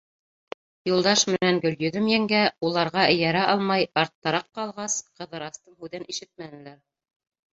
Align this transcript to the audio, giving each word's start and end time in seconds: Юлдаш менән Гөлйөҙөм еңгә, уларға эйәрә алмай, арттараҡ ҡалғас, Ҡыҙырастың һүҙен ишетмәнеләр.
Юлдаш 0.89 1.23
менән 1.33 1.59
Гөлйөҙөм 1.65 2.07
еңгә, 2.11 2.39
уларға 2.69 3.03
эйәрә 3.11 3.43
алмай, 3.51 3.87
арттараҡ 4.03 4.49
ҡалғас, 4.61 4.95
Ҡыҙырастың 5.21 5.75
һүҙен 5.83 6.09
ишетмәнеләр. 6.15 6.81